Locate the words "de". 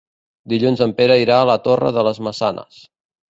1.99-2.07